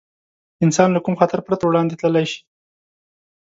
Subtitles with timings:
[0.65, 2.39] انسان له کوم خطر پرته وړاندې تللی شي.